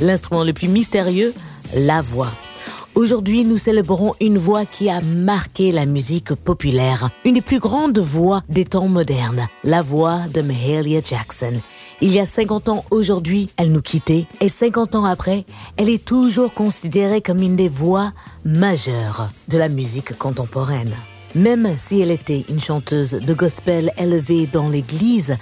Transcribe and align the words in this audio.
l'instrument 0.00 0.44
le 0.44 0.52
plus 0.52 0.68
mystérieux, 0.68 1.34
la 1.74 2.02
voix. 2.02 2.30
Aujourd'hui, 2.94 3.44
nous 3.44 3.58
célébrons 3.58 4.14
une 4.20 4.38
voix 4.38 4.64
qui 4.64 4.88
a 4.88 5.02
marqué 5.02 5.70
la 5.70 5.84
musique 5.84 6.34
populaire, 6.34 7.10
une 7.26 7.34
des 7.34 7.40
plus 7.42 7.58
grandes 7.58 7.98
voix 7.98 8.42
des 8.48 8.64
temps 8.64 8.88
modernes, 8.88 9.46
la 9.64 9.82
voix 9.82 10.20
de 10.32 10.40
Mahalia 10.40 11.00
Jackson. 11.04 11.52
Il 12.00 12.12
y 12.12 12.20
a 12.20 12.26
50 12.26 12.70
ans 12.70 12.84
aujourd'hui, 12.90 13.50
elle 13.58 13.72
nous 13.72 13.82
quittait 13.82 14.26
et 14.40 14.48
50 14.48 14.94
ans 14.94 15.04
après, 15.04 15.44
elle 15.76 15.88
est 15.88 16.04
toujours 16.04 16.54
considérée 16.54 17.20
comme 17.20 17.42
une 17.42 17.56
des 17.56 17.68
voix 17.68 18.12
majeures 18.46 19.28
de 19.48 19.58
la 19.58 19.68
musique 19.68 20.16
contemporaine. 20.16 20.94
Même 21.34 21.74
si 21.76 22.00
elle 22.00 22.10
était 22.10 22.46
une 22.48 22.60
chanteuse 22.60 23.10
de 23.10 23.34
gospel 23.34 23.92
élevée 23.98 24.46
dans 24.46 24.70
l'église, 24.70 25.36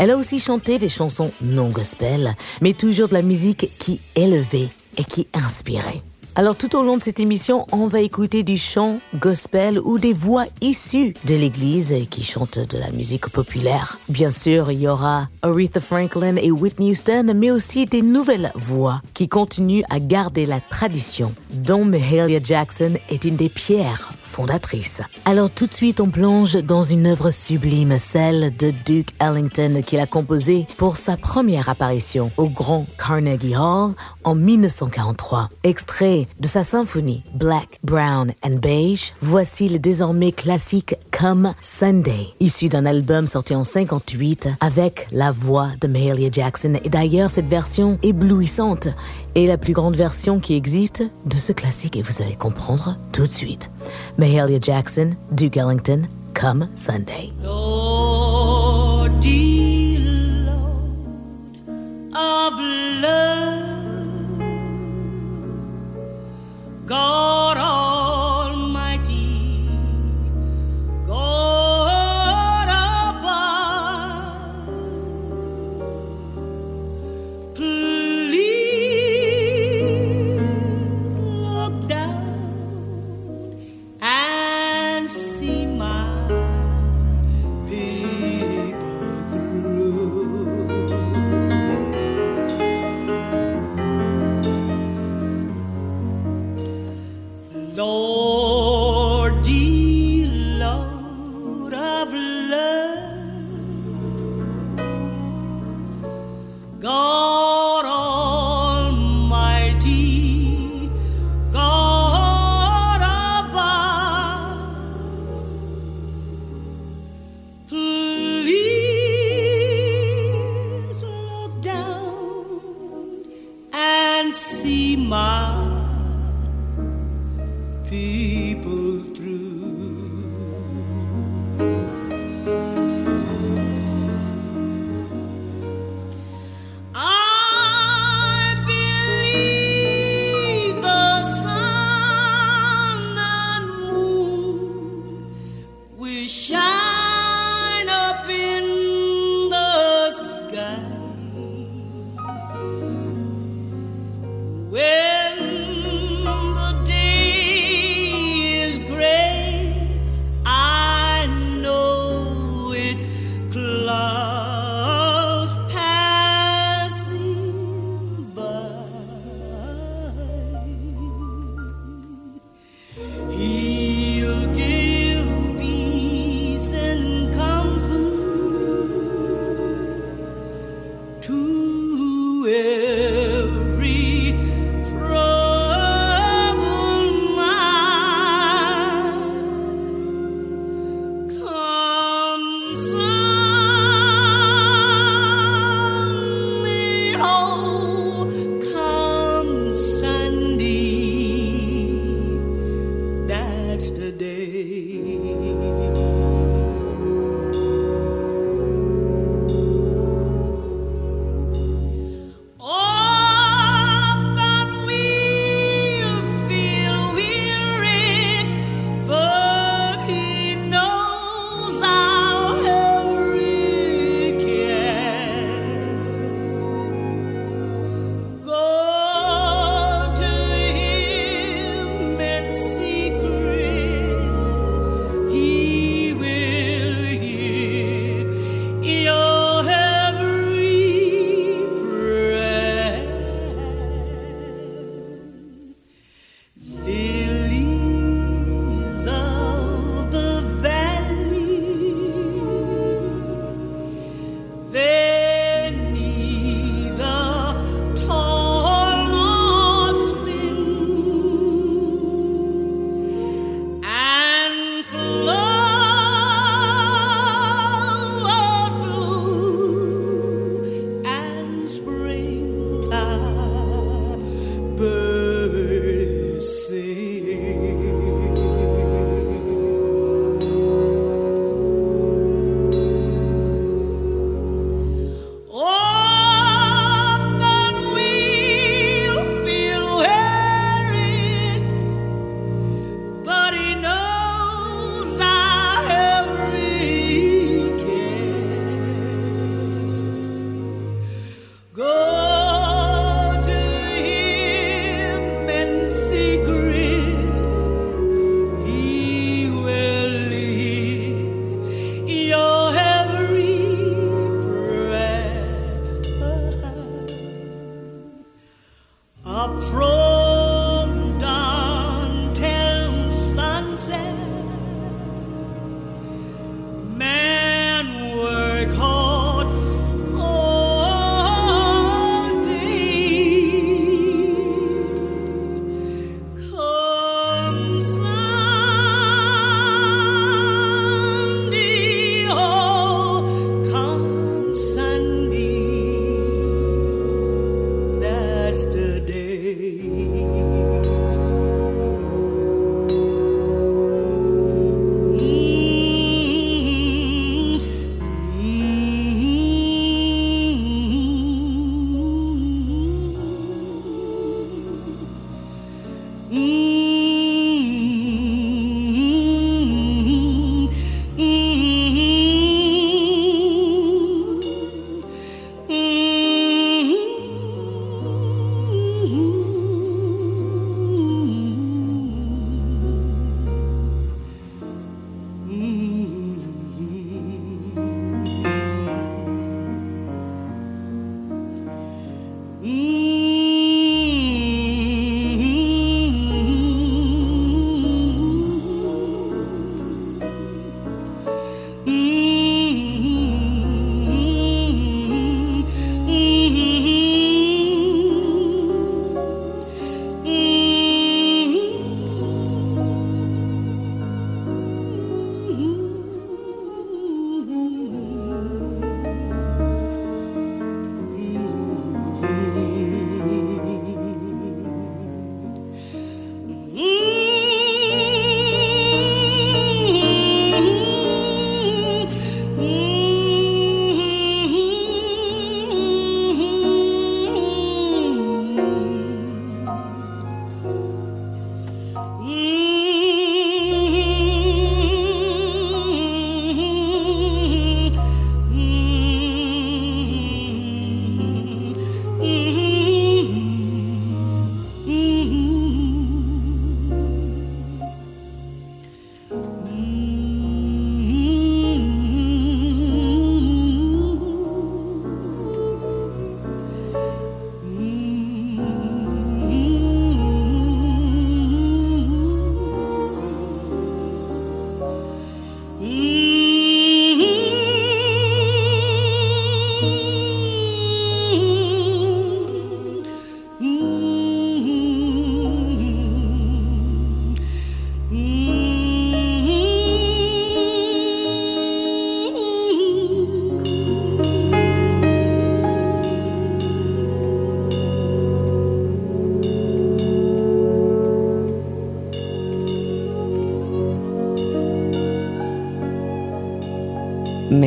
elle 0.00 0.12
a 0.12 0.16
aussi 0.16 0.38
chanté 0.38 0.78
des 0.78 0.88
chansons 0.88 1.30
non 1.42 1.68
gospel, 1.68 2.34
mais 2.62 2.72
toujours 2.72 3.08
de 3.08 3.12
la 3.12 3.20
musique 3.20 3.68
qui 3.78 4.00
élevait 4.16 4.70
et 4.96 5.04
qui 5.04 5.28
inspirait. 5.34 6.00
Alors 6.36 6.56
tout 6.56 6.74
au 6.74 6.82
long 6.82 6.96
de 6.96 7.02
cette 7.02 7.20
émission, 7.20 7.66
on 7.70 7.86
va 7.86 8.00
écouter 8.00 8.42
du 8.42 8.56
chant 8.56 8.98
gospel 9.16 9.78
ou 9.78 9.98
des 9.98 10.14
voix 10.14 10.46
issues 10.62 11.12
de 11.26 11.34
l'église 11.34 11.94
qui 12.08 12.22
chantent 12.22 12.60
de 12.60 12.78
la 12.78 12.90
musique 12.92 13.28
populaire. 13.28 13.98
Bien 14.08 14.30
sûr, 14.30 14.70
il 14.70 14.80
y 14.80 14.88
aura 14.88 15.28
Aretha 15.42 15.80
Franklin 15.80 16.36
et 16.36 16.50
Whitney 16.50 16.92
Houston, 16.92 17.32
mais 17.34 17.50
aussi 17.50 17.84
des 17.84 18.00
nouvelles 18.00 18.52
voix 18.54 19.02
qui 19.12 19.28
continuent 19.28 19.84
à 19.90 20.00
garder 20.00 20.46
la 20.46 20.60
tradition, 20.60 21.34
dont 21.50 21.84
Mahalia 21.84 22.40
Jackson 22.42 22.94
est 23.10 23.26
une 23.26 23.36
des 23.36 23.50
pierres 23.50 24.14
Alors 25.24 25.50
tout 25.50 25.66
de 25.66 25.74
suite, 25.74 26.00
on 26.00 26.08
plonge 26.08 26.54
dans 26.62 26.82
une 26.82 27.06
œuvre 27.06 27.30
sublime, 27.30 27.98
celle 27.98 28.56
de 28.56 28.72
Duke 28.84 29.14
Ellington 29.20 29.82
qu'il 29.84 30.00
a 30.00 30.06
composée 30.06 30.66
pour 30.76 30.96
sa 30.96 31.16
première 31.16 31.68
apparition 31.68 32.30
au 32.36 32.48
Grand 32.48 32.86
Carnegie 32.98 33.56
Hall 33.56 33.92
en 34.24 34.34
1943. 34.34 35.48
Extrait 35.64 36.26
de 36.38 36.46
sa 36.46 36.62
symphonie 36.64 37.22
Black, 37.34 37.78
Brown 37.84 38.32
and 38.44 38.56
Beige, 38.62 39.12
voici 39.20 39.68
le 39.68 39.78
désormais 39.78 40.32
classique 40.32 40.96
Come 41.10 41.54
Sunday, 41.60 42.28
issu 42.40 42.68
d'un 42.68 42.86
album 42.86 43.26
sorti 43.26 43.54
en 43.54 43.64
58 43.64 44.48
avec 44.60 45.08
la 45.12 45.32
voix 45.32 45.68
de 45.80 45.88
Mahalia 45.88 46.30
Jackson. 46.32 46.78
Et 46.82 46.88
d'ailleurs, 46.88 47.30
cette 47.30 47.48
version 47.48 47.98
éblouissante 48.02 48.88
est 49.34 49.46
la 49.46 49.58
plus 49.58 49.72
grande 49.72 49.96
version 49.96 50.40
qui 50.40 50.54
existe 50.54 51.02
de 51.26 51.34
ce 51.34 51.52
classique 51.52 51.96
et 51.96 52.02
vous 52.02 52.22
allez 52.22 52.36
comprendre 52.36 52.96
tout 53.12 53.22
de 53.22 53.28
suite. 53.28 53.70
Mahalia 54.30 54.60
Jackson, 54.60 55.16
Duke 55.34 55.56
Ellington, 55.56 56.06
Come 56.34 56.70
Sunday. 56.76 57.32
Lord, 57.40 59.18
dear 59.18 59.98
Lord 59.98 62.14
of 62.14 62.52
love, 63.02 64.38
God 66.86 67.56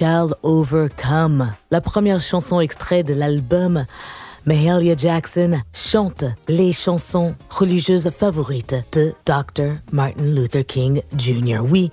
Shall 0.00 0.34
Overcome, 0.42 1.52
la 1.70 1.82
première 1.82 2.22
chanson 2.22 2.58
extraite 2.58 3.06
de 3.06 3.12
l'album. 3.12 3.84
Mahalia 4.46 4.96
Jackson 4.96 5.60
chante 5.74 6.24
les 6.48 6.72
chansons 6.72 7.34
religieuses 7.50 8.08
favorites 8.08 8.74
de 8.92 9.12
Dr. 9.26 9.74
Martin 9.92 10.22
Luther 10.22 10.64
King 10.64 11.02
Jr. 11.18 11.58
Oui, 11.68 11.90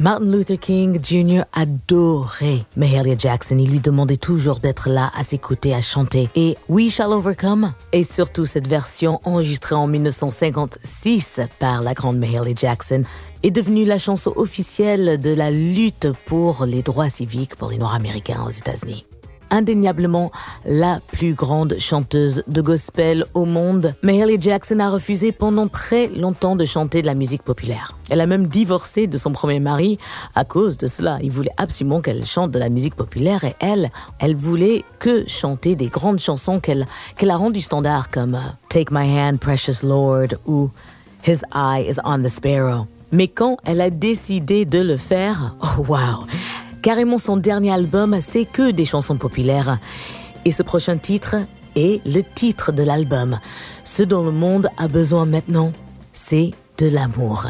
Martin 0.00 0.30
Luther 0.30 0.56
King 0.58 0.98
Jr. 1.04 1.42
adorait 1.52 2.64
Mahalia 2.74 3.16
Jackson. 3.18 3.58
Il 3.58 3.70
lui 3.70 3.80
demandait 3.80 4.16
toujours 4.16 4.58
d'être 4.58 4.88
là 4.88 5.10
à 5.14 5.22
ses 5.22 5.36
côtés 5.36 5.74
à 5.74 5.82
chanter. 5.82 6.30
Et 6.34 6.56
We 6.70 6.90
Shall 6.90 7.12
Overcome, 7.12 7.74
et 7.92 8.02
surtout 8.02 8.46
cette 8.46 8.66
version 8.66 9.20
enregistrée 9.24 9.74
en 9.74 9.86
1956 9.86 11.42
par 11.58 11.82
la 11.82 11.92
grande 11.92 12.16
Mahalia 12.16 12.54
Jackson, 12.56 13.04
est 13.42 13.50
devenue 13.50 13.84
la 13.84 13.98
chanson 13.98 14.32
officielle 14.36 15.20
de 15.20 15.34
la 15.34 15.50
lutte 15.50 16.08
pour 16.24 16.64
les 16.64 16.80
droits 16.80 17.10
civiques 17.10 17.56
pour 17.56 17.68
les 17.68 17.76
Noirs 17.76 17.94
américains 17.94 18.42
aux 18.42 18.50
États-Unis. 18.50 19.04
Indéniablement 19.50 20.30
la 20.64 21.00
plus 21.12 21.34
grande 21.34 21.76
chanteuse 21.78 22.42
de 22.46 22.60
gospel 22.60 23.24
au 23.34 23.44
monde, 23.44 23.94
Mahalia 24.02 24.38
Jackson 24.38 24.78
a 24.78 24.90
refusé 24.90 25.32
pendant 25.32 25.68
très 25.68 26.08
longtemps 26.08 26.56
de 26.56 26.64
chanter 26.64 27.02
de 27.02 27.06
la 27.06 27.14
musique 27.14 27.42
populaire. 27.42 27.96
Elle 28.10 28.20
a 28.20 28.26
même 28.26 28.46
divorcé 28.46 29.06
de 29.06 29.16
son 29.16 29.32
premier 29.32 29.60
mari 29.60 29.98
à 30.34 30.44
cause 30.44 30.76
de 30.76 30.86
cela. 30.86 31.18
Il 31.22 31.30
voulait 31.30 31.50
absolument 31.56 32.00
qu'elle 32.00 32.24
chante 32.24 32.50
de 32.50 32.58
la 32.58 32.68
musique 32.68 32.94
populaire 32.94 33.44
et 33.44 33.54
elle, 33.60 33.90
elle 34.18 34.36
voulait 34.36 34.84
que 34.98 35.28
chanter 35.28 35.76
des 35.76 35.88
grandes 35.88 36.20
chansons 36.20 36.60
qu'elle 36.60 36.86
qu'elle 37.16 37.30
a 37.30 37.36
rendues 37.36 37.60
standards 37.60 38.08
comme 38.08 38.38
Take 38.68 38.92
My 38.92 39.18
Hand, 39.18 39.38
Precious 39.38 39.84
Lord 39.84 40.28
ou 40.46 40.70
His 41.26 41.42
Eye 41.54 41.88
is 41.88 41.98
on 42.04 42.22
the 42.22 42.28
Sparrow. 42.28 42.86
Mais 43.12 43.28
quand 43.28 43.56
elle 43.64 43.80
a 43.80 43.90
décidé 43.90 44.64
de 44.64 44.78
le 44.78 44.96
faire, 44.96 45.56
oh 45.60 45.84
wow! 45.88 46.26
Carrément 46.82 47.18
son 47.18 47.36
dernier 47.36 47.72
album, 47.72 48.18
c'est 48.20 48.46
que 48.46 48.70
des 48.70 48.84
chansons 48.84 49.16
populaires. 49.16 49.78
Et 50.44 50.52
ce 50.52 50.62
prochain 50.62 50.96
titre 50.96 51.36
est 51.76 52.04
le 52.06 52.22
titre 52.22 52.72
de 52.72 52.82
l'album. 52.82 53.38
Ce 53.84 54.02
dont 54.02 54.24
le 54.24 54.32
monde 54.32 54.68
a 54.78 54.88
besoin 54.88 55.26
maintenant, 55.26 55.72
c'est 56.12 56.52
de 56.78 56.88
l'amour. 56.88 57.46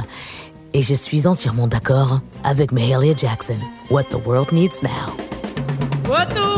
Et 0.74 0.82
je 0.82 0.94
suis 0.94 1.26
entièrement 1.26 1.68
d'accord 1.68 2.20
avec 2.44 2.72
Mahalia 2.72 3.14
Jackson. 3.16 3.58
What 3.90 4.04
the 4.10 4.24
world 4.26 4.52
needs 4.52 4.82
now. 4.82 5.14
What 6.08 6.26
the 6.30 6.49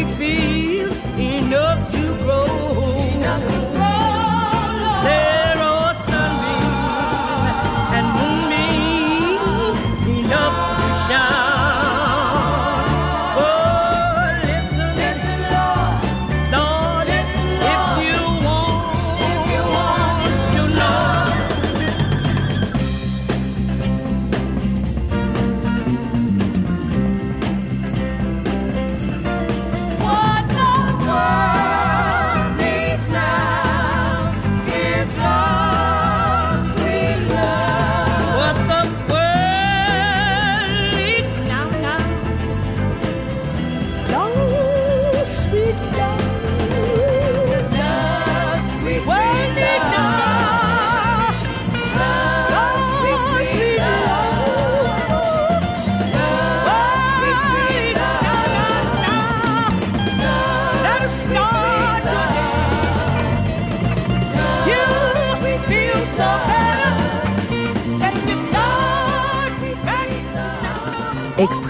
Six 0.00 0.16
feet. 0.16 0.59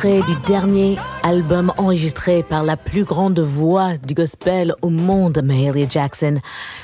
Du 0.02 0.34
dernier 0.46 0.96
album 1.22 1.74
enregistré 1.76 2.42
par 2.42 2.64
la 2.64 2.78
plus 2.78 3.04
grande 3.04 3.38
voix 3.38 3.98
du 3.98 4.14
gospel 4.14 4.74
au 4.80 4.88
monde, 4.88 5.42
Mahalia 5.44 5.86
Jackson. 5.86 6.38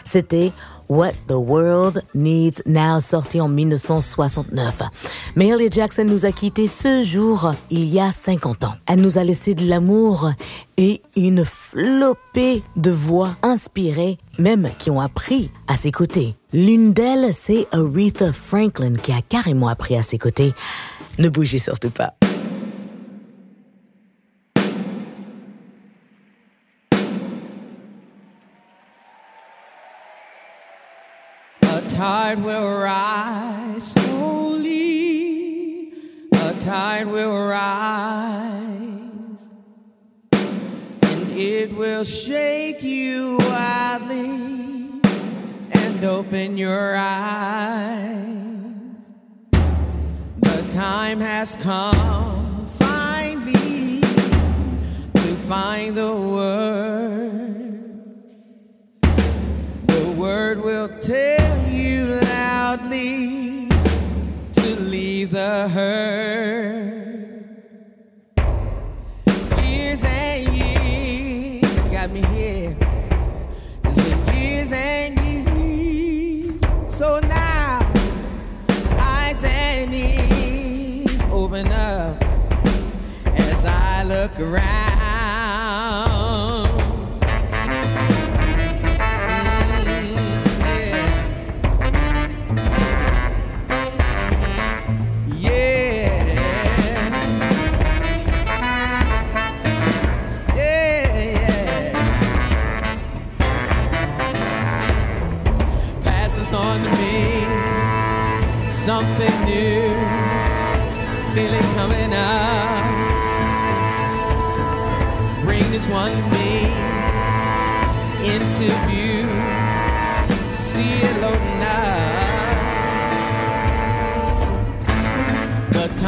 C'était 0.05 0.53
What 0.91 1.13
the 1.27 1.33
World 1.33 2.03
Needs 2.15 2.61
Now, 2.67 3.01
sorti 3.01 3.41
en 3.41 3.49
1969. 3.49 4.83
Mahalia 5.35 5.71
Jackson 5.71 6.05
nous 6.05 6.27
a 6.27 6.33
quittés 6.33 6.67
ce 6.67 7.03
jour, 7.05 7.55
il 7.71 7.87
y 7.87 8.01
a 8.01 8.13
50 8.13 8.65
ans. 8.65 8.75
Elle 8.87 9.01
nous 9.01 9.17
a 9.17 9.25
laissé 9.25 9.55
de 9.55 9.67
l'amour 9.67 10.31
et 10.77 11.01
une 11.17 11.43
flopée 11.47 12.63
de 12.77 12.91
voix 12.91 13.35
inspirées, 13.43 14.19
même 14.39 14.69
qui 14.79 14.91
ont 14.91 15.01
appris 15.01 15.51
à 15.69 15.77
ses 15.79 15.91
côtés. 15.91 16.35
L'une 16.53 16.93
d'elles, 16.93 17.33
c'est 17.33 17.67
Aretha 17.73 18.35
Franklin 18.35 18.97
qui 19.03 19.13
a 19.13 19.23
carrément 19.27 19.69
appris 19.69 19.97
à 19.97 20.03
ses 20.03 20.19
côtés. 20.19 20.53
Ne 21.19 21.31
bougez 21.31 21.59
surtout 21.59 21.89
pas. 21.89 22.13
Tide 31.97 32.45
will 32.45 32.79
rise 32.79 33.93
slowly. 33.93 35.93
A 36.35 36.53
tide 36.61 37.07
will 37.07 37.49
rise, 37.49 39.49
and 40.33 41.31
it 41.33 41.75
will 41.75 42.05
shake 42.05 42.83
you 42.83 43.39
wildly 43.39 45.01
and 45.73 46.05
open 46.05 46.59
your 46.59 46.95
eyes. 46.97 49.13
The 50.41 50.67
time 50.71 51.21
has 51.21 51.57
come 51.57 52.67
finally 52.79 54.03
to 54.03 55.35
find 55.49 55.97
the 55.97 56.15
word. 56.15 56.86
Around. 84.39 84.76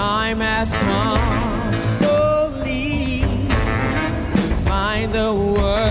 Time 0.08 0.40
has 0.40 0.72
come 0.72 1.82
slowly 1.82 3.20
to 4.38 4.54
find 4.64 5.12
the 5.12 5.34
word. 5.34 5.87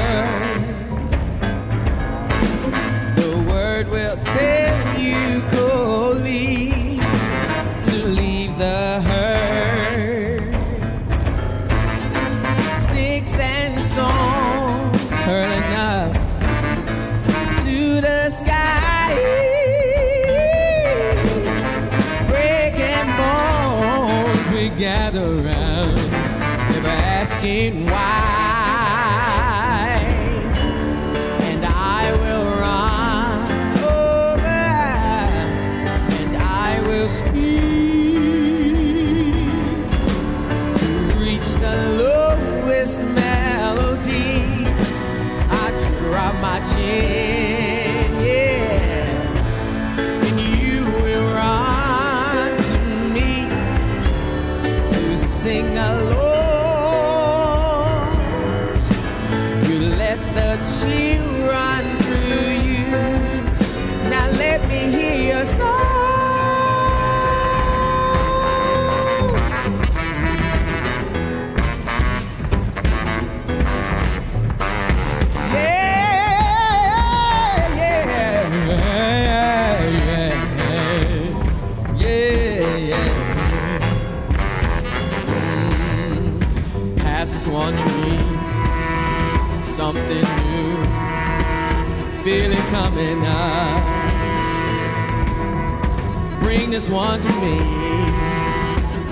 just 96.79 96.91
wanted 96.91 97.35
me 97.41 97.57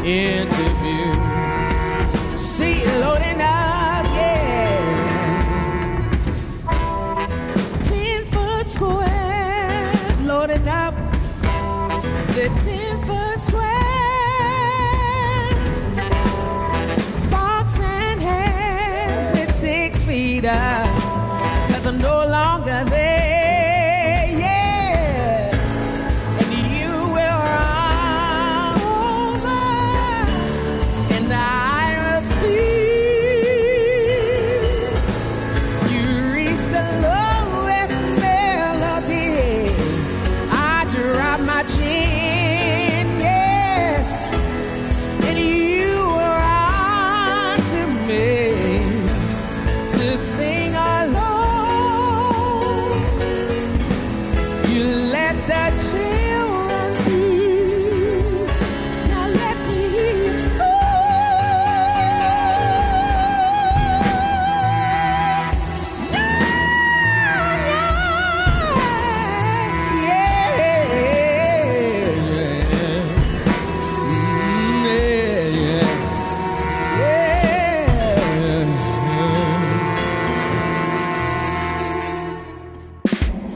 interview. 0.07 1.11
See 2.37 2.81
you 2.81 2.91
loading 2.99 3.41
up. 3.41 3.64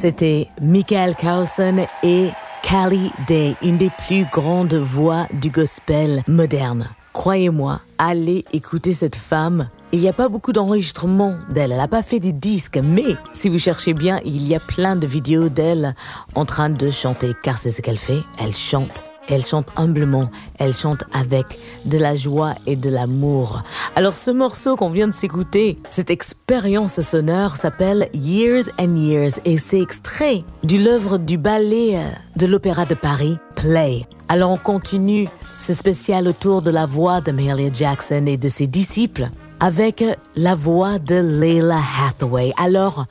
C'était 0.02 0.48
Michael 0.62 1.14
Carlson 1.14 1.86
et 2.04 2.30
Callie 2.64 3.12
Day, 3.28 3.54
une 3.62 3.76
des 3.76 3.90
plus 4.08 4.26
grandes 4.32 4.76
voix 4.76 5.28
du 5.34 5.50
gospel 5.50 6.24
moderne. 6.26 6.88
Croyez-moi, 7.12 7.82
allez 7.98 8.46
écouter 8.54 8.94
cette 8.94 9.18
femme. 9.18 9.68
Il 9.92 10.00
n'y 10.00 10.08
a 10.08 10.14
pas 10.14 10.30
beaucoup 10.30 10.54
d'enregistrements 10.54 11.36
d'elle, 11.50 11.74
elle 11.74 11.80
n'a 11.80 11.90
pas 11.90 12.02
fait 12.02 12.22
des 12.22 12.32
disques, 12.32 12.80
mais 12.82 13.18
si 13.34 13.50
vous 13.50 13.58
cherchez 13.58 13.94
bien, 13.94 14.22
il 14.24 14.48
y 14.48 14.56
a 14.56 14.62
plein 14.62 14.96
de 14.96 15.06
vidéos 15.06 15.50
d'elle 15.50 15.94
en 16.34 16.46
train 16.46 16.70
de 16.70 16.92
chanter, 16.92 17.34
car 17.44 17.58
c'est 17.58 17.70
ce 17.70 17.82
qu'elle 17.82 17.98
fait, 17.98 18.22
elle 18.40 18.56
chante 18.56 19.04
elle 19.30 19.46
chante 19.46 19.68
humblement, 19.76 20.30
elle 20.58 20.74
chante 20.74 21.04
avec 21.14 21.46
de 21.86 21.98
la 21.98 22.16
joie 22.16 22.56
et 22.66 22.76
de 22.76 22.90
l'amour. 22.90 23.64
Alors 23.96 24.16
ce 24.16 24.32
morceau 24.32 24.76
qu'on 24.76 24.90
vient 24.90 25.08
de 25.08 25.14
s'écouter, 25.14 25.80
cette 25.90 26.10
expérience 26.10 27.00
sonore 27.00 27.56
s'appelle 27.56 28.10
Years 28.14 28.66
and 28.80 28.96
Years 28.96 29.40
et 29.46 29.58
c'est 29.58 29.82
extrait 29.82 30.44
du 30.64 30.78
l'œuvre 30.82 31.18
du 31.18 31.38
ballet 31.38 31.98
euh, 31.98 32.10
de 32.36 32.46
l'Opéra 32.46 32.86
de 32.86 32.96
Paris, 32.96 33.38
Play. 33.56 34.06
Alors 34.28 34.52
on 34.52 34.58
continue 34.58 35.28
ce 35.58 35.74
spécial 35.74 36.28
autour 36.28 36.62
de 36.62 36.72
la 36.72 36.86
voix 36.86 37.22
de 37.22 37.32
Mahalia 37.32 37.70
Jackson 37.72 38.26
et 38.28 38.38
de 38.38 38.50
ses 38.50 38.68
disciples 38.68 39.30
avec 39.60 40.04
la 40.36 40.56
voix 40.56 41.00
de 41.00 41.16
Leila 41.16 41.80
Hathaway. 42.02 42.54
Alors, 42.58 43.06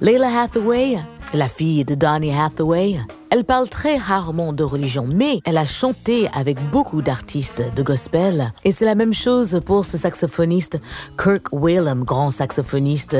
Leila 0.00 0.42
Hathaway, 0.42 0.98
la 1.32 1.48
fille 1.48 1.84
de 1.84 1.94
Donny 1.94 2.32
Hathaway, 2.34 2.98
elle 3.36 3.44
parle 3.44 3.68
très 3.68 3.98
rarement 3.98 4.54
de 4.54 4.64
religion, 4.64 5.06
mais 5.06 5.40
elle 5.44 5.58
a 5.58 5.66
chanté 5.66 6.26
avec 6.34 6.56
beaucoup 6.70 7.02
d'artistes 7.02 7.62
de 7.76 7.82
gospel. 7.82 8.50
Et 8.64 8.72
c'est 8.72 8.86
la 8.86 8.94
même 8.94 9.12
chose 9.12 9.60
pour 9.62 9.84
ce 9.84 9.98
saxophoniste 9.98 10.80
Kirk 11.22 11.48
Whalum, 11.52 12.04
grand 12.04 12.30
saxophoniste 12.30 13.18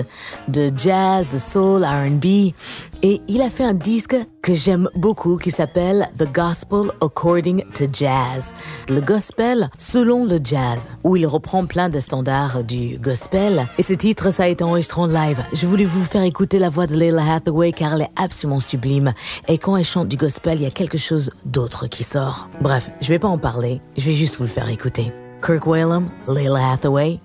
de 0.49 0.73
jazz, 0.75 1.29
de 1.31 1.37
soul, 1.37 1.85
RB. 1.85 2.55
Et 3.03 3.21
il 3.29 3.43
a 3.43 3.51
fait 3.51 3.65
un 3.65 3.75
disque 3.75 4.17
que 4.41 4.55
j'aime 4.55 4.89
beaucoup 4.95 5.37
qui 5.37 5.51
s'appelle 5.51 6.09
The 6.19 6.33
Gospel 6.33 6.93
According 7.03 7.65
to 7.75 7.85
Jazz. 7.93 8.55
Le 8.89 9.01
gospel 9.01 9.69
selon 9.77 10.25
le 10.25 10.39
jazz, 10.43 10.87
où 11.05 11.17
il 11.17 11.27
reprend 11.27 11.67
plein 11.67 11.89
de 11.89 11.99
standards 11.99 12.63
du 12.63 12.97
gospel. 12.99 13.67
Et 13.77 13.83
ce 13.83 13.93
titre, 13.93 14.31
ça 14.31 14.45
a 14.45 14.47
été 14.47 14.63
enregistré 14.65 15.01
en 15.01 15.07
live. 15.07 15.43
Je 15.53 15.67
voulais 15.67 15.85
vous 15.85 16.05
faire 16.05 16.23
écouter 16.23 16.59
la 16.59 16.69
voix 16.69 16.87
de 16.87 16.95
Leila 16.95 17.35
Hathaway 17.35 17.73
car 17.73 17.95
elle 17.95 18.03
est 18.03 18.11
absolument 18.17 18.61
sublime. 18.61 19.13
Et 19.49 19.59
quand 19.59 19.77
elle 19.77 19.85
chante 19.85 20.06
du 20.07 20.17
gospel, 20.17 20.59
il 20.59 20.63
y 20.63 20.67
a 20.67 20.71
quelque 20.71 20.99
chose 20.99 21.33
d'autre 21.45 21.87
qui 21.87 22.05
sort. 22.05 22.49
Bref, 22.61 22.91
je 23.01 23.09
vais 23.09 23.19
pas 23.19 23.29
en 23.29 23.39
parler, 23.39 23.81
je 23.97 24.05
vais 24.05 24.13
juste 24.13 24.37
vous 24.37 24.45
le 24.45 24.49
faire 24.49 24.69
écouter. 24.69 25.13
Kirk 25.45 25.67
Whalum, 25.67 26.11
Layla 26.27 26.73
Hathaway, 26.73 27.21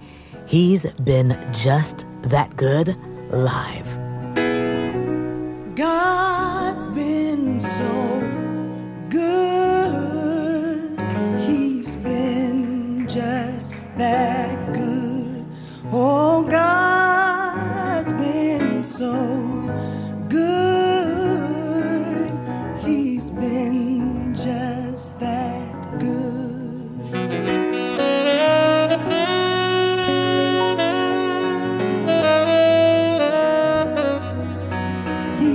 he's 0.48 0.94
been 1.00 1.38
just 1.54 2.06
that 2.30 2.50
good 2.58 2.96
live. 3.32 3.98
God's 5.76 6.88
been 6.88 7.62
so 7.62 8.22
good. 9.10 11.00
He's 11.40 11.96
been 11.98 13.08
just 13.08 13.72
that 13.98 14.74
good. 14.74 15.46
Oh, 15.92 16.44
God's 16.50 18.14
been 18.14 18.84
so 18.84 19.14
good. 20.30 20.71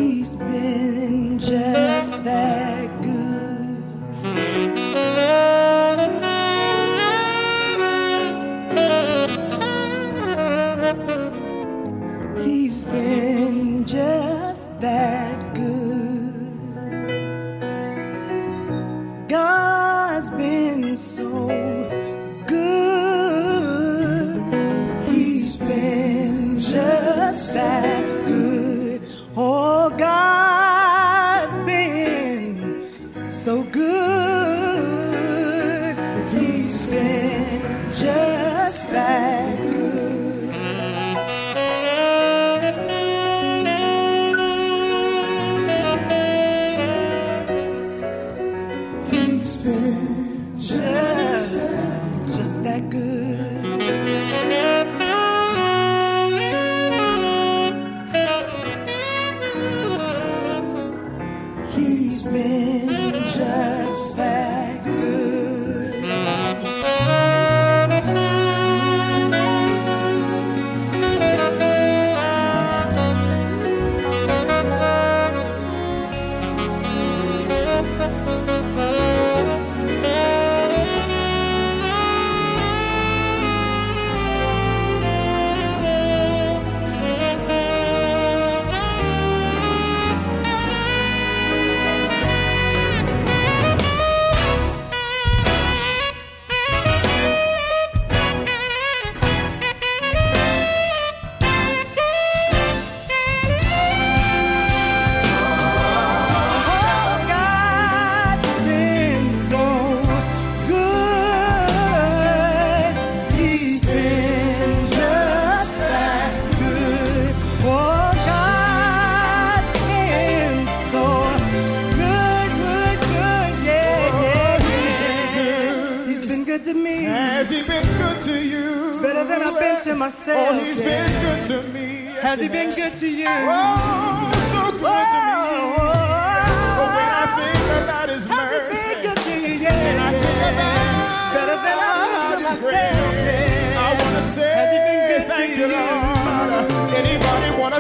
He's 0.06 0.36
been 0.36 1.36
just 1.36 2.22
that 2.22 3.02
good. 3.02 3.15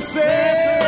você. 0.06 0.85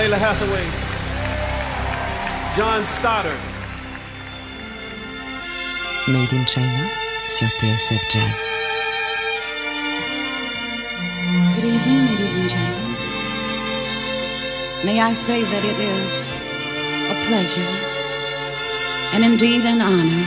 Laila 0.00 0.16
Hathaway, 0.16 0.64
John 2.56 2.86
Stoddard. 2.86 3.36
Made 6.08 6.32
in 6.32 6.46
China 6.46 6.88
sur 7.28 7.48
TSF 7.60 8.08
Jazz. 8.08 8.40
Good 11.54 11.66
evening, 11.66 12.06
ladies 12.06 12.34
and 12.34 12.48
gentlemen. 12.48 12.96
May 14.86 15.02
I 15.02 15.12
say 15.12 15.42
that 15.42 15.64
it 15.66 15.78
is 15.78 16.28
a 17.12 17.16
pleasure 17.28 17.72
and 19.12 19.22
indeed 19.22 19.66
an 19.66 19.82
honor 19.82 20.24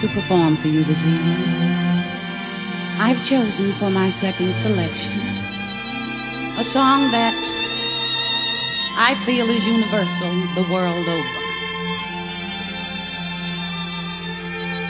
to 0.00 0.08
perform 0.08 0.58
for 0.58 0.68
you 0.68 0.84
this 0.84 1.02
evening. 1.02 2.04
I've 2.98 3.24
chosen 3.24 3.72
for 3.72 3.88
my 3.88 4.10
second 4.10 4.54
selection 4.54 5.18
a 6.58 6.62
song 6.62 7.10
that 7.10 7.59
I 9.02 9.14
feel 9.14 9.48
is 9.48 9.66
universal 9.66 10.30
the 10.54 10.70
world 10.70 11.08
over. 11.08 11.40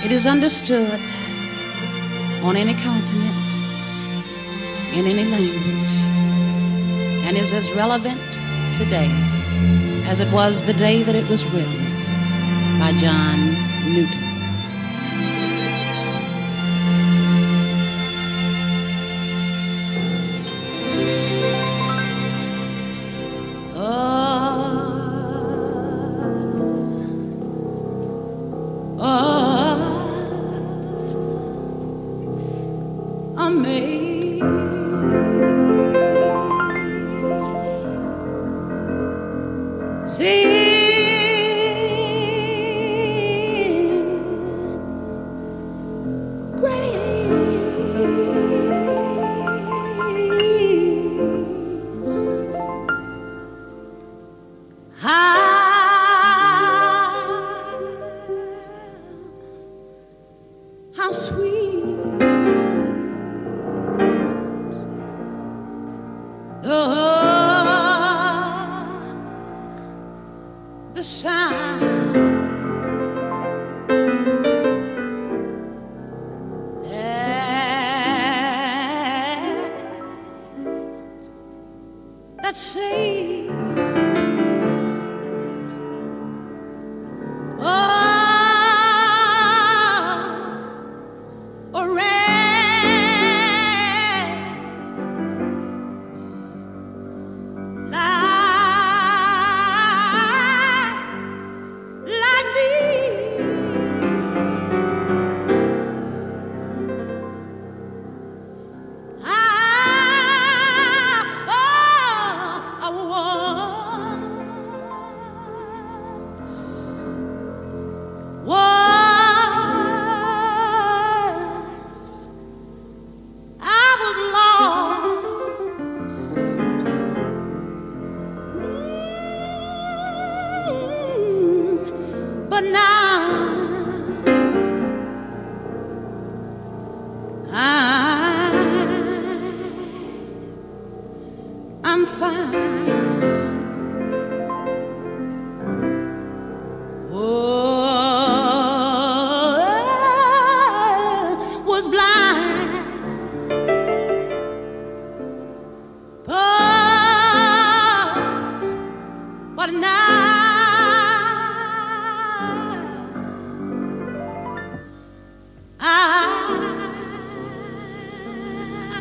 It 0.05 0.11
is 0.11 0.27
understood 0.27 1.01
on 2.43 2.57
any 2.57 2.75
continent, 2.75 3.55
in 4.93 5.07
any 5.07 5.25
language, 5.25 5.95
and 7.25 7.39
is 7.39 7.53
as 7.53 7.71
relevant 7.71 8.21
today 8.79 9.11
as 10.07 10.19
it 10.19 10.31
was 10.33 10.65
the 10.65 10.75
day 10.75 11.05
that 11.05 11.15
it 11.15 11.29
was 11.31 11.47
written 11.47 11.79
by 12.81 12.93
John 12.99 13.53
Newton. 13.95 14.20
the, 66.63 66.71
the 70.95 71.03
sound. 71.03 71.70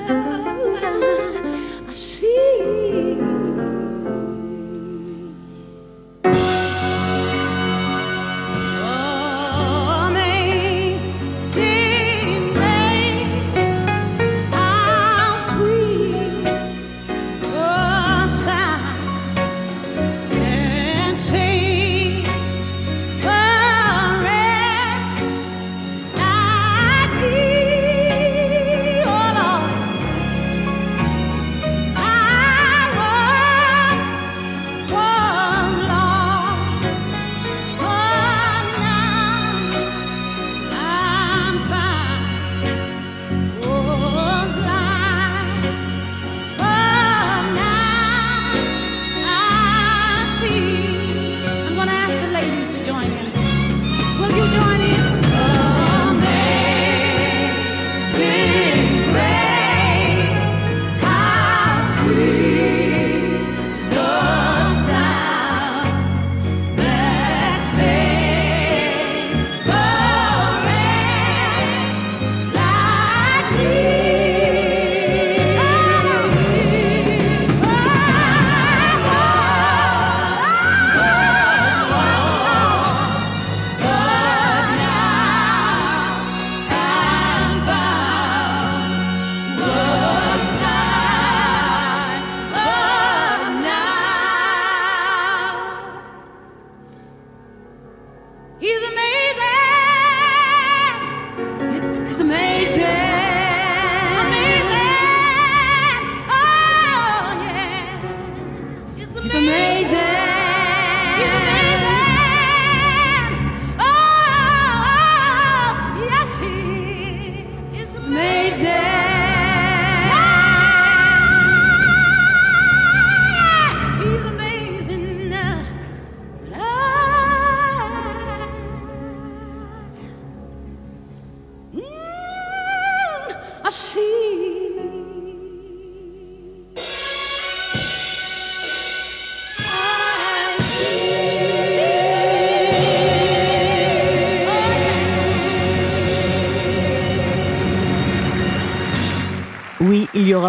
Bye. 0.10 0.39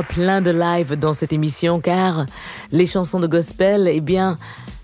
Plein 0.02 0.40
de 0.40 0.50
live 0.50 0.96
dans 0.96 1.12
cette 1.12 1.32
émission 1.32 1.80
car 1.80 2.26
les 2.72 2.86
chansons 2.86 3.20
de 3.20 3.26
gospel, 3.26 3.88
eh 3.88 4.00
bien, 4.00 4.36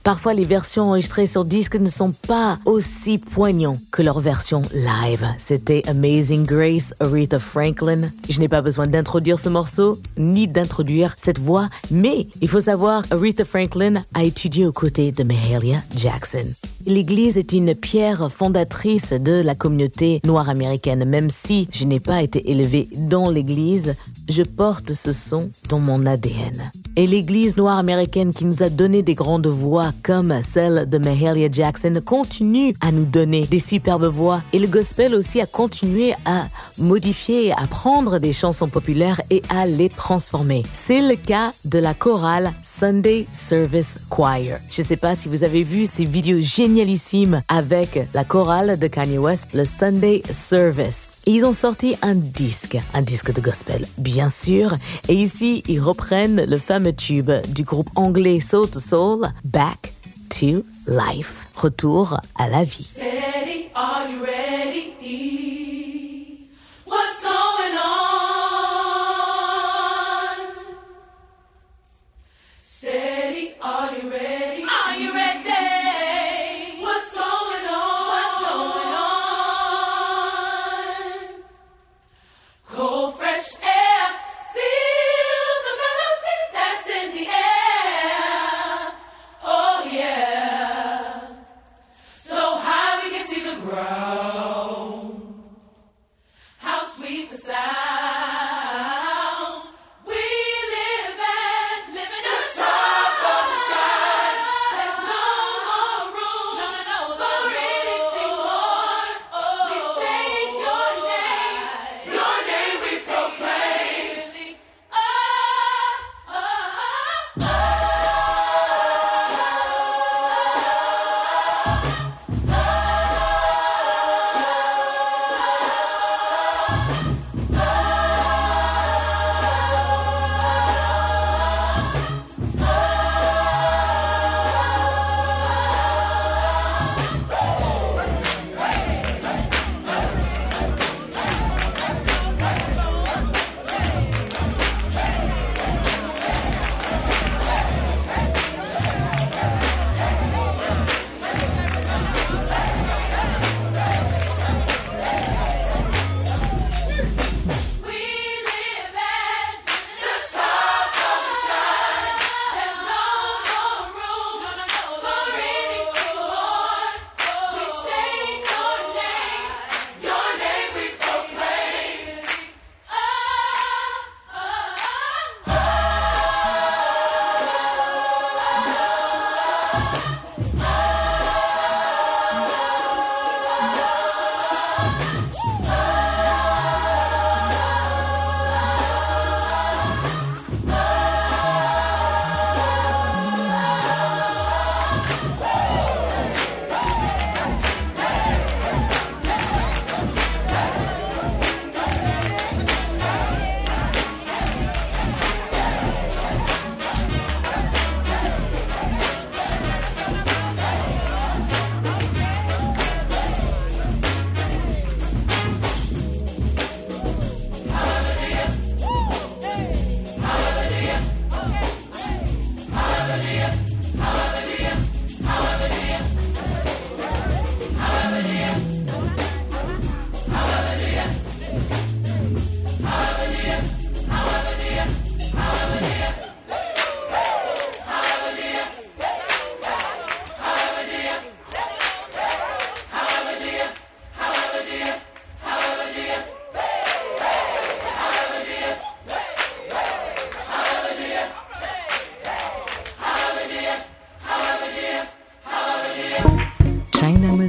parfois 0.06 0.34
les 0.34 0.44
versions 0.44 0.84
enregistrées 0.84 1.26
sur 1.26 1.44
disque 1.44 1.74
ne 1.74 1.90
sont 1.90 2.12
pas 2.12 2.60
aussi 2.64 3.18
poignantes 3.18 3.80
que 3.90 4.02
leur 4.02 4.20
version 4.20 4.62
live. 4.72 5.26
C'était 5.36 5.82
Amazing 5.88 6.46
Grace, 6.46 6.94
Aretha 7.00 7.40
Franklin. 7.40 8.12
Je 8.28 8.38
n'ai 8.38 8.46
pas 8.46 8.62
besoin 8.62 8.86
d'introduire 8.86 9.40
ce 9.40 9.48
morceau, 9.48 9.98
ni 10.16 10.46
d'introduire 10.46 11.16
cette 11.16 11.40
voix, 11.40 11.68
mais 11.90 12.28
il 12.40 12.46
faut 12.46 12.60
savoir, 12.60 13.02
Aretha 13.10 13.44
Franklin 13.44 14.04
a 14.14 14.22
étudié 14.22 14.64
aux 14.64 14.72
côtés 14.72 15.10
de 15.10 15.24
Mahalia 15.24 15.82
Jackson. 15.96 16.46
L'Église 16.86 17.36
est 17.36 17.52
une 17.52 17.74
pierre 17.74 18.30
fondatrice 18.30 19.10
de 19.10 19.42
la 19.42 19.56
communauté 19.56 20.20
noire 20.24 20.48
américaine. 20.48 21.04
Même 21.04 21.30
si 21.30 21.66
je 21.72 21.84
n'ai 21.84 21.98
pas 21.98 22.22
été 22.22 22.48
élevé 22.52 22.88
dans 22.96 23.28
l'Église, 23.28 23.96
je 24.28 24.42
porte 24.44 24.92
ce 24.92 25.10
son 25.10 25.50
dans 25.68 25.80
mon 25.80 26.06
ADN. 26.06 26.70
Et 26.98 27.06
l'Église 27.06 27.58
noire 27.58 27.76
américaine 27.76 28.32
qui 28.32 28.46
nous 28.46 28.62
a 28.62 28.70
donné 28.70 29.02
des 29.02 29.14
grandes 29.14 29.46
voix 29.46 29.92
comme 30.02 30.40
celle 30.42 30.88
de 30.88 30.96
Mahalia 30.96 31.50
Jackson 31.52 32.00
continue 32.02 32.72
à 32.80 32.90
nous 32.90 33.04
donner 33.04 33.46
des 33.46 33.58
superbes 33.58 34.06
voix. 34.06 34.40
Et 34.54 34.58
le 34.58 34.66
gospel 34.66 35.14
aussi 35.14 35.42
a 35.42 35.44
continué 35.44 36.14
à 36.24 36.46
modifier, 36.78 37.52
à 37.52 37.66
prendre 37.66 38.18
des 38.18 38.32
chansons 38.32 38.68
populaires 38.68 39.20
et 39.28 39.42
à 39.50 39.66
les 39.66 39.90
transformer. 39.90 40.62
C'est 40.72 41.06
le 41.06 41.16
cas 41.16 41.52
de 41.66 41.78
la 41.78 41.92
chorale 41.92 42.54
Sunday 42.62 43.26
Service 43.30 43.98
Choir. 44.08 44.58
Je 44.70 44.80
ne 44.80 44.86
sais 44.86 44.96
pas 44.96 45.14
si 45.14 45.28
vous 45.28 45.44
avez 45.44 45.64
vu 45.64 45.84
ces 45.84 46.06
vidéos 46.06 46.40
génialissimes 46.40 47.42
avec 47.48 48.08
la 48.14 48.24
chorale 48.24 48.78
de 48.78 48.86
Kanye 48.86 49.18
West, 49.18 49.48
le 49.52 49.66
Sunday 49.66 50.22
Service. 50.30 51.16
Ils 51.26 51.44
ont 51.44 51.52
sorti 51.52 51.96
un 52.00 52.14
disque, 52.14 52.78
un 52.94 53.02
disque 53.02 53.34
de 53.34 53.42
gospel, 53.42 53.86
bien 53.98 54.30
sûr. 54.30 54.76
Et 55.08 55.14
ici, 55.14 55.62
ils 55.68 55.80
reprennent 55.80 56.44
le 56.48 56.56
fameux 56.56 56.85
tube 56.92 57.30
du 57.48 57.62
groupe 57.62 57.90
anglais 57.94 58.40
Soul 58.40 58.68
to 58.68 58.80
Soul, 58.80 59.28
Back 59.44 59.94
to 60.28 60.64
Life. 60.86 61.48
Retour 61.54 62.20
à 62.36 62.48
la 62.48 62.64
vie. 62.64 62.96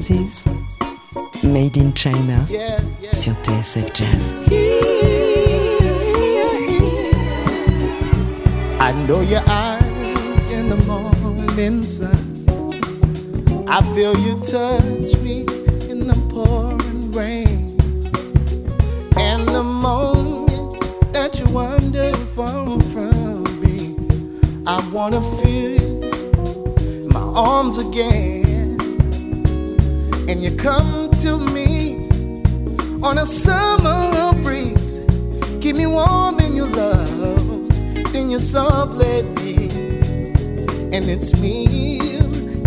Made 0.09 1.75
in 1.75 1.93
China, 1.93 2.45
yeah, 2.49 2.79
yeah. 3.01 3.11
sur 3.11 3.33
TSF 3.43 3.91
Jazz. 3.93 4.33
I 8.79 8.93
know 9.05 9.19
your 9.19 9.43
eyes 9.45 10.51
in 10.53 10.69
the 10.69 10.77
morning 10.87 11.83
sun. 11.83 12.15
I 13.67 13.81
feel 13.93 14.17
you 14.17 14.39
touch 14.45 15.19
me 15.21 15.41
in 15.91 16.07
the 16.07 16.15
pouring 16.29 17.11
rain. 17.11 17.75
And 19.17 19.45
the 19.49 19.61
moment 19.61 20.79
that 21.11 21.37
you 21.37 21.53
wander 21.53 22.13
from, 22.33 22.79
from 22.79 23.43
me, 23.59 23.93
I 24.65 24.79
wanna 24.93 25.21
feel 25.41 25.71
you 25.81 27.09
my 27.09 27.19
arms 27.19 27.77
again 27.77 28.36
and 30.27 30.43
you 30.43 30.55
come 30.57 31.09
to 31.11 31.37
me 31.53 32.07
on 33.01 33.17
a 33.17 33.25
summer 33.25 34.33
breeze. 34.43 34.99
Keep 35.61 35.77
me 35.77 35.87
warm 35.87 36.39
in 36.39 36.55
your 36.55 36.67
love, 36.69 37.47
then 38.11 38.29
you 38.29 38.39
softly 38.39 39.23
leave, 39.23 39.75
and 40.93 41.05
it's 41.05 41.39
me. 41.39 41.67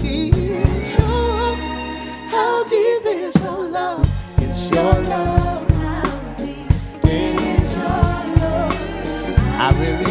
It's 0.02 0.98
your, 0.98 1.54
how 2.32 2.64
deep 2.64 3.04
is 3.06 3.34
your 3.36 3.64
love? 3.64 4.08
It's 4.38 4.70
your 4.70 4.94
love. 5.04 5.66
I 9.62 9.70
really 9.72 10.09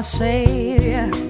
my 0.00 0.02
Savior. 0.02 1.29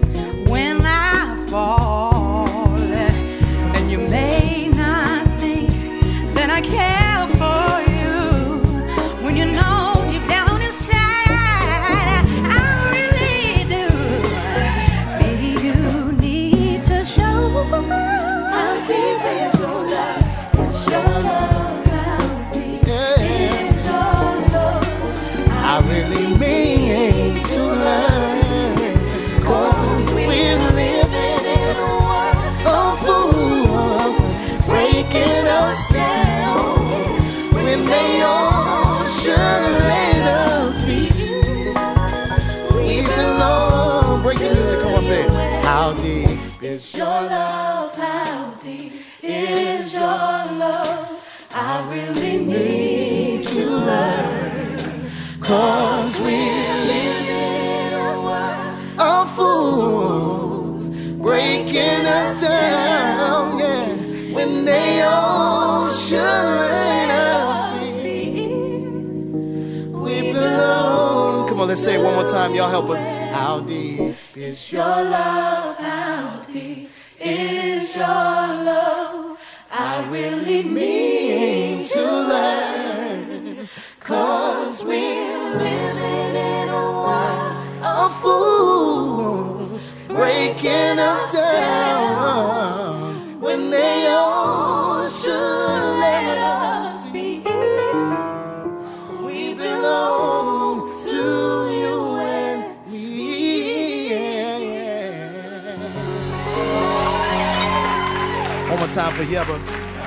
more 72.21 72.31
time. 72.31 72.55
Y'all 72.55 72.69
help 72.69 72.91
us. 72.91 73.03
How 73.35 73.61
deep 73.61 74.15
is 74.35 74.73
your 74.73 74.83
love? 74.83 75.77
How 75.79 76.43
deep 76.53 76.91
is 77.19 77.95
your 77.95 78.05
love? 78.05 79.39
I 79.71 80.07
really 80.11 80.63
mean 80.63 81.87
to 81.89 82.03
learn. 82.03 83.69
Cause 84.01 84.85
we're 84.85 85.57
living 85.57 86.35
in 86.35 86.69
a 86.69 86.91
world 87.05 87.83
of 87.83 88.15
fools 88.21 89.93
breaking 90.09 90.99
us 90.99 91.33
down 91.33 93.41
when 93.41 93.71
they 93.71 94.07
own. 94.09 94.90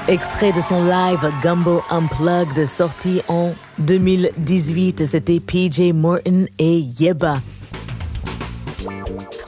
Extrait 0.10 0.52
de 0.52 0.60
son 0.60 0.84
live 0.84 1.32
Gumbo 1.42 1.82
Unplugged 1.90 2.66
sorti 2.66 3.22
en 3.30 3.54
2018, 3.80 5.06
c'était 5.06 5.40
PJ 5.40 5.94
Morton 5.94 6.48
et 6.60 6.80
Yeba. 7.00 7.40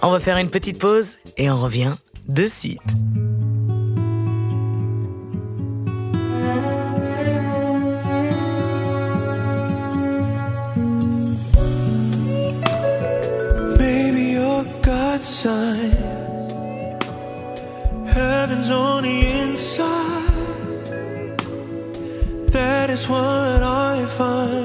On 0.01 0.11
va 0.11 0.19
faire 0.19 0.37
une 0.37 0.49
petite 0.49 0.79
pause 0.79 1.17
et 1.37 1.49
on 1.49 1.57
revient 1.57 1.95
de 2.27 2.47
suite. 2.47 2.81
God's 14.81 15.45
heaven's 18.15 18.69
is 22.95 23.09
what 23.09 23.61
I 23.61 24.05
find. 24.05 24.64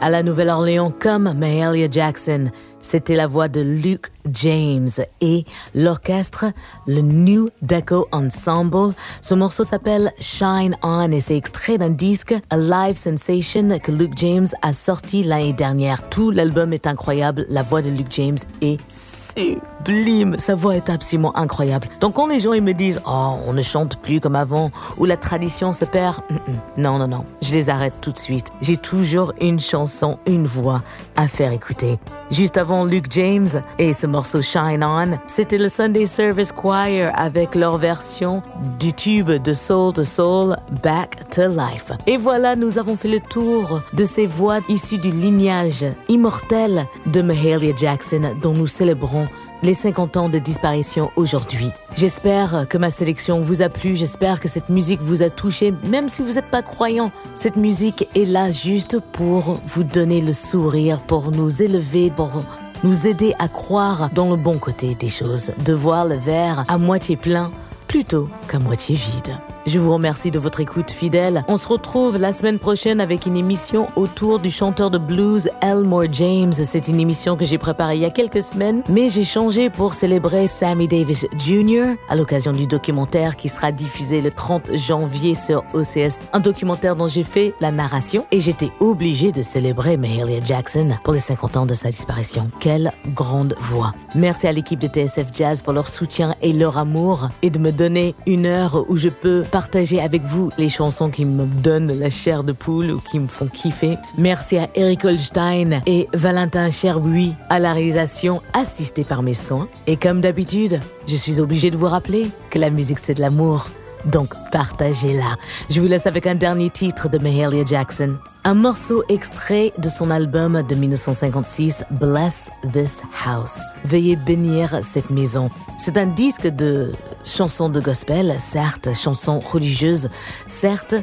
À 0.00 0.10
la 0.10 0.22
Nouvelle-Orléans 0.22 0.92
comme 0.98 1.32
Mahalia 1.34 1.88
Jackson, 1.90 2.50
c'était 2.82 3.16
la 3.16 3.26
voix 3.26 3.48
de 3.48 3.60
Luke 3.60 4.10
James 4.32 4.88
et 5.20 5.44
l'orchestre, 5.74 6.46
le 6.86 7.00
New 7.00 7.50
Deco 7.62 8.08
Ensemble. 8.12 8.94
Ce 9.20 9.34
morceau 9.34 9.64
s'appelle 9.64 10.12
Shine 10.18 10.76
On 10.82 11.10
et 11.10 11.20
c'est 11.20 11.36
extrait 11.36 11.78
d'un 11.78 11.90
disque 11.90 12.34
A 12.50 12.56
Live 12.56 12.96
Sensation 12.96 13.78
que 13.78 13.92
Luke 13.92 14.16
James 14.16 14.48
a 14.62 14.72
sorti 14.72 15.22
l'année 15.22 15.52
dernière. 15.52 16.08
Tout 16.08 16.30
l'album 16.30 16.72
est 16.72 16.86
incroyable, 16.86 17.46
la 17.48 17.62
voix 17.62 17.82
de 17.82 17.90
Luke 17.90 18.10
James 18.10 18.38
est 18.60 18.78
sublime. 18.88 20.38
Sa 20.38 20.54
voix 20.54 20.76
est 20.76 20.90
absolument 20.90 21.36
incroyable. 21.36 21.88
Donc 22.00 22.14
quand 22.14 22.26
les 22.26 22.40
gens 22.40 22.52
ils 22.52 22.62
me 22.62 22.74
disent 22.74 23.00
oh 23.06 23.36
on 23.46 23.52
ne 23.52 23.62
chante 23.62 23.96
plus 23.96 24.20
comme 24.20 24.36
avant 24.36 24.70
ou 24.98 25.04
la 25.04 25.16
tradition 25.16 25.72
se 25.72 25.84
perd, 25.84 26.16
hum, 26.30 26.38
hum. 26.48 26.54
non 26.76 26.98
non 26.98 27.08
non, 27.08 27.24
je 27.42 27.52
les 27.52 27.68
arrête 27.68 27.94
tout 28.00 28.12
de 28.12 28.18
suite. 28.18 28.48
J'ai 28.60 28.76
toujours 28.76 29.32
une 29.40 29.60
chanson, 29.60 30.18
une 30.26 30.46
voix 30.46 30.82
à 31.16 31.28
faire 31.28 31.52
écouter. 31.52 31.98
Juste 32.30 32.56
avant 32.56 32.69
Luke 32.70 33.10
James 33.10 33.48
et 33.78 33.92
ce 33.92 34.06
morceau 34.06 34.42
Shine 34.42 34.84
On, 34.84 35.18
c'était 35.26 35.58
le 35.58 35.68
Sunday 35.68 36.06
Service 36.06 36.52
Choir 36.52 37.10
avec 37.14 37.56
leur 37.56 37.78
version 37.78 38.42
du 38.78 38.92
tube 38.92 39.30
de 39.30 39.52
Soul 39.52 39.92
to 39.92 40.04
Soul 40.04 40.56
Back 40.82 41.28
to 41.30 41.48
Life. 41.48 41.90
Et 42.06 42.16
voilà, 42.16 42.54
nous 42.54 42.78
avons 42.78 42.96
fait 42.96 43.08
le 43.08 43.18
tour 43.18 43.82
de 43.92 44.04
ces 44.04 44.26
voix 44.26 44.60
issues 44.68 44.98
du 44.98 45.10
lignage 45.10 45.84
immortel 46.08 46.86
de 47.06 47.22
Mahalia 47.22 47.74
Jackson 47.76 48.36
dont 48.40 48.54
nous 48.54 48.68
célébrons 48.68 49.26
les 49.62 49.74
50 49.74 50.16
ans 50.16 50.28
de 50.28 50.38
disparition 50.38 51.10
aujourd'hui. 51.16 51.70
J'espère 51.96 52.66
que 52.68 52.78
ma 52.78 52.90
sélection 52.90 53.40
vous 53.40 53.62
a 53.62 53.68
plu, 53.68 53.96
j'espère 53.96 54.40
que 54.40 54.48
cette 54.48 54.68
musique 54.68 55.00
vous 55.00 55.22
a 55.22 55.30
touché, 55.30 55.72
même 55.84 56.08
si 56.08 56.22
vous 56.22 56.34
n'êtes 56.34 56.50
pas 56.50 56.62
croyant. 56.62 57.12
Cette 57.34 57.56
musique 57.56 58.08
est 58.14 58.26
là 58.26 58.50
juste 58.50 58.98
pour 59.12 59.60
vous 59.66 59.84
donner 59.84 60.20
le 60.20 60.32
sourire, 60.32 61.00
pour 61.00 61.30
nous 61.30 61.62
élever, 61.62 62.10
pour 62.10 62.42
nous 62.84 63.06
aider 63.06 63.34
à 63.38 63.48
croire 63.48 64.10
dans 64.14 64.30
le 64.30 64.36
bon 64.36 64.58
côté 64.58 64.94
des 64.94 65.10
choses, 65.10 65.50
de 65.64 65.72
voir 65.72 66.06
le 66.06 66.16
verre 66.16 66.64
à 66.68 66.78
moitié 66.78 67.16
plein 67.16 67.50
plutôt 67.86 68.28
qu'à 68.48 68.58
moitié 68.58 68.94
vide. 68.94 69.36
Je 69.72 69.78
vous 69.78 69.92
remercie 69.92 70.32
de 70.32 70.40
votre 70.40 70.58
écoute 70.58 70.90
fidèle. 70.90 71.44
On 71.46 71.56
se 71.56 71.68
retrouve 71.68 72.16
la 72.16 72.32
semaine 72.32 72.58
prochaine 72.58 73.00
avec 73.00 73.24
une 73.24 73.36
émission 73.36 73.86
autour 73.94 74.40
du 74.40 74.50
chanteur 74.50 74.90
de 74.90 74.98
blues 74.98 75.48
Elmore 75.62 76.12
James. 76.12 76.52
C'est 76.52 76.88
une 76.88 76.98
émission 76.98 77.36
que 77.36 77.44
j'ai 77.44 77.56
préparée 77.56 77.94
il 77.94 78.00
y 78.00 78.04
a 78.04 78.10
quelques 78.10 78.42
semaines, 78.42 78.82
mais 78.88 79.08
j'ai 79.08 79.22
changé 79.22 79.70
pour 79.70 79.94
célébrer 79.94 80.48
Sammy 80.48 80.88
Davis 80.88 81.24
Jr. 81.38 81.94
à 82.08 82.16
l'occasion 82.16 82.50
du 82.50 82.66
documentaire 82.66 83.36
qui 83.36 83.48
sera 83.48 83.70
diffusé 83.70 84.20
le 84.20 84.32
30 84.32 84.74
janvier 84.74 85.36
sur 85.36 85.62
OCS. 85.72 86.18
Un 86.32 86.40
documentaire 86.40 86.96
dont 86.96 87.06
j'ai 87.06 87.22
fait 87.22 87.54
la 87.60 87.70
narration 87.70 88.26
et 88.32 88.40
j'étais 88.40 88.70
obligée 88.80 89.30
de 89.30 89.44
célébrer 89.44 89.96
Mahalia 89.96 90.42
Jackson 90.42 90.96
pour 91.04 91.12
les 91.12 91.20
50 91.20 91.56
ans 91.56 91.66
de 91.66 91.74
sa 91.74 91.90
disparition. 91.90 92.50
Quelle 92.58 92.90
grande 93.14 93.54
voix. 93.60 93.92
Merci 94.16 94.48
à 94.48 94.52
l'équipe 94.52 94.80
de 94.80 94.88
TSF 94.88 95.28
Jazz 95.32 95.62
pour 95.62 95.74
leur 95.74 95.86
soutien 95.86 96.34
et 96.42 96.52
leur 96.52 96.76
amour 96.76 97.28
et 97.42 97.50
de 97.50 97.60
me 97.60 97.70
donner 97.70 98.16
une 98.26 98.46
heure 98.46 98.84
où 98.90 98.96
je 98.96 99.10
peux 99.10 99.44
partager 99.60 100.00
avec 100.00 100.22
vous 100.22 100.48
les 100.56 100.70
chansons 100.70 101.10
qui 101.10 101.26
me 101.26 101.44
donnent 101.44 101.92
la 101.92 102.08
chair 102.08 102.44
de 102.44 102.52
poule 102.52 102.92
ou 102.92 102.98
qui 102.98 103.18
me 103.18 103.26
font 103.26 103.46
kiffer. 103.46 103.98
Merci 104.16 104.56
à 104.56 104.70
Eric 104.74 105.04
Holstein 105.04 105.82
et 105.84 106.08
Valentin 106.14 106.70
Cherbuis 106.70 107.34
à 107.50 107.58
la 107.58 107.74
réalisation 107.74 108.40
assistée 108.54 109.04
par 109.04 109.22
mes 109.22 109.34
soins. 109.34 109.68
Et 109.86 109.98
comme 109.98 110.22
d'habitude, 110.22 110.80
je 111.06 111.14
suis 111.14 111.40
obligée 111.40 111.70
de 111.70 111.76
vous 111.76 111.88
rappeler 111.88 112.30
que 112.48 112.58
la 112.58 112.70
musique 112.70 112.98
c'est 112.98 113.12
de 113.12 113.20
l'amour. 113.20 113.68
Donc 114.06 114.32
partagez-la. 114.50 115.36
Je 115.68 115.78
vous 115.78 115.88
laisse 115.88 116.06
avec 116.06 116.26
un 116.26 116.36
dernier 116.36 116.70
titre 116.70 117.10
de 117.10 117.18
Mahalia 117.18 117.62
Jackson. 117.66 118.16
Un 118.44 118.54
morceau 118.54 119.04
extrait 119.10 119.74
de 119.76 119.90
son 119.90 120.10
album 120.10 120.62
de 120.66 120.74
1956, 120.74 121.84
Bless 121.90 122.48
This 122.72 123.02
House. 123.26 123.60
Veuillez 123.84 124.16
bénir 124.16 124.78
cette 124.80 125.10
maison. 125.10 125.50
C'est 125.78 125.98
un 125.98 126.06
disque 126.06 126.46
de 126.46 126.92
chansons 127.24 127.68
de 127.68 127.80
gospel, 127.80 128.34
certes, 128.38 128.88
chansons 128.94 129.40
religieuses, 129.40 130.10
certes, 130.48 130.94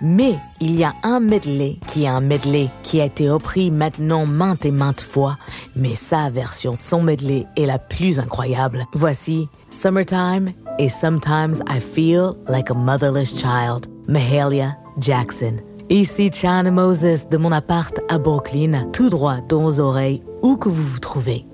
mais 0.00 0.36
il 0.60 0.76
y 0.76 0.84
a 0.84 0.92
un 1.02 1.20
medley 1.20 1.78
qui 1.86 2.04
est 2.04 2.08
un 2.08 2.20
medley 2.20 2.68
qui 2.82 3.00
a 3.00 3.04
été 3.04 3.30
repris 3.30 3.70
maintenant 3.70 4.26
maintes 4.26 4.66
et 4.66 4.70
maintes 4.70 5.00
fois, 5.00 5.36
mais 5.76 5.94
sa 5.94 6.30
version, 6.30 6.76
son 6.78 7.02
medley 7.02 7.46
est 7.56 7.66
la 7.66 7.78
plus 7.78 8.18
incroyable. 8.18 8.84
Voici 8.94 9.48
Summertime 9.70 10.52
et 10.78 10.88
Sometimes 10.88 11.62
I 11.68 11.80
Feel 11.80 12.32
Like 12.48 12.70
a 12.70 12.74
Motherless 12.74 13.34
Child, 13.34 13.86
Mahalia 14.08 14.76
Jackson. 14.98 15.56
Ici 15.90 16.30
Chana 16.30 16.70
Moses 16.70 17.28
de 17.28 17.36
mon 17.36 17.52
appart 17.52 17.98
à 18.08 18.18
Brooklyn, 18.18 18.88
tout 18.92 19.10
droit 19.10 19.40
dans 19.48 19.60
vos 19.60 19.80
oreilles, 19.80 20.22
où 20.42 20.56
que 20.56 20.68
vous 20.68 20.82
vous 20.82 20.98
trouvez. 20.98 21.44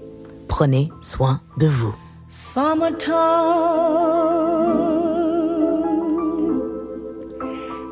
Prenez 0.48 0.90
soin 1.00 1.40
de 1.58 1.66
vous. 1.66 1.94
Summertime 2.32 3.10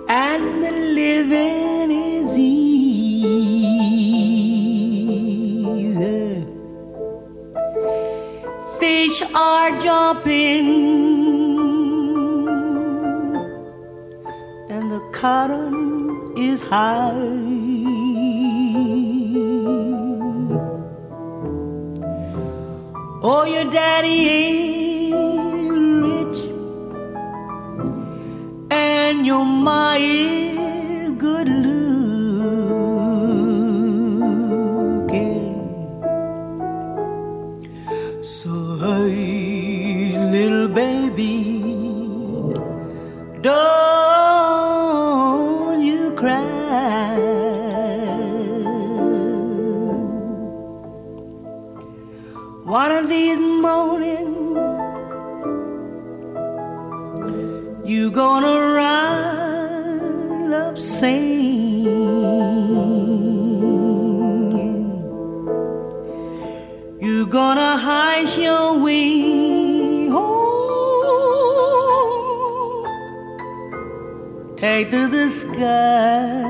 and 0.09 0.63
the 0.63 0.71
living 0.71 1.91
is 1.91 2.39
easy. 2.39 3.19
Fish 8.79 9.23
are 9.35 9.77
jumping 9.81 10.69
and 14.71 14.89
the 14.89 15.01
cotton 15.13 16.33
is 16.37 16.63
high. 16.63 17.58
Oh, 23.21 23.45
your 23.45 23.65
daddy 23.69 24.29
ain't 24.29 25.13
rich, 26.05 26.39
and 28.71 29.27
your 29.27 29.45
ma 29.45 29.97
is 29.99 31.11
good 31.19 31.49
looking. 31.49 31.89
So, 38.23 38.77
hey, 38.83 40.17
little 40.31 40.69
baby, 40.69 41.35
don't 43.41 43.78
Of 53.31 53.37
these 53.37 53.59
you 57.85 58.11
gonna 58.11 58.75
rise 58.75 60.53
up 60.53 60.79
singing. 60.79 61.99
You 67.01 67.27
gonna 67.27 67.77
hide 67.77 68.35
your 68.39 68.79
wing. 68.79 70.09
Oh, 70.11 70.25
take 74.57 74.89
to 74.91 75.09
the 75.09 75.29
sky. 75.29 76.49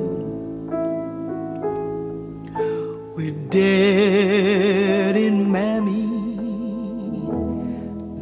We're 3.15 3.31
dead 3.49 5.15
in 5.15 5.49
Mammy. 5.49 6.07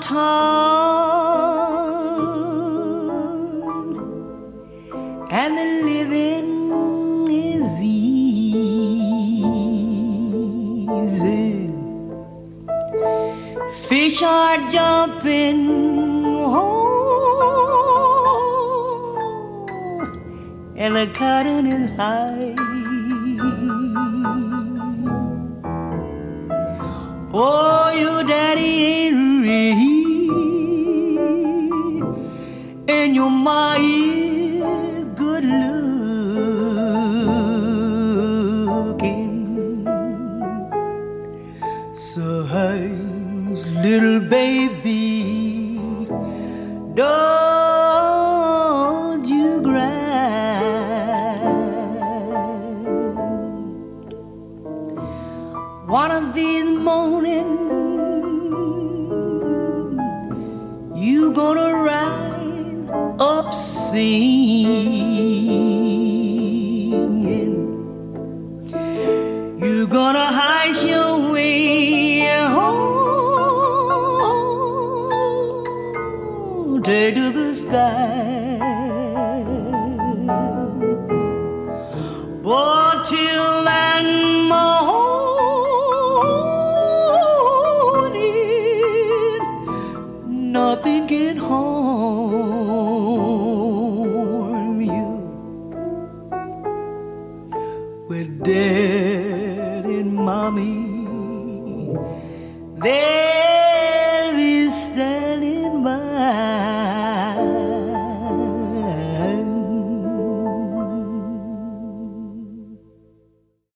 Summertime 0.00 0.40
and 5.30 5.58
the 5.58 5.64
living 5.84 7.30
is 7.30 7.82
easy. 7.82 8.60
Fish 13.88 14.22
are 14.22 14.68
jumping, 14.68 15.68
oh, 16.26 16.80
and 20.76 20.96
the 20.96 21.06
cotton 21.14 21.66
is 21.66 21.90
high. 21.96 22.54
Oh, 27.32 27.90
your 27.96 28.24
daddy 28.24 28.62
ain't 28.62 29.42
real, 29.42 29.89
and 33.10 33.16
your 33.16 34.29